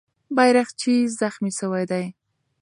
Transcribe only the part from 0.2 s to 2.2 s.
بیرغچی زخمي سوی دی.